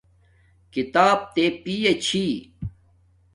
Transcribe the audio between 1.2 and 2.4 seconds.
تے پݵے چھی